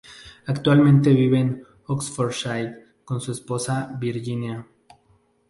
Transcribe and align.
Actualmente 0.47 1.11
vive 1.11 1.37
en 1.39 1.63
Oxfordshire 1.85 2.87
con 3.05 3.21
su 3.21 3.31
esposa 3.31 3.95
Virginia. 3.99 4.65